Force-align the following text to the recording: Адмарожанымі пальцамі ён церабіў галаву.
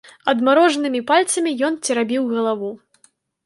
Адмарожанымі 0.31 1.01
пальцамі 1.11 1.55
ён 1.69 1.79
церабіў 1.85 2.23
галаву. 2.33 2.77